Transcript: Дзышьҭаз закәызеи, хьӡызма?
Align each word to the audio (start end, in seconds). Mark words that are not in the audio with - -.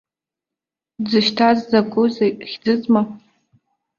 Дзышьҭаз 1.03 1.57
закәызеи, 1.69 2.31
хьӡызма? 2.49 3.01